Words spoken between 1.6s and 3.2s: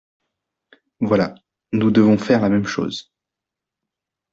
nous devons faire la même chose.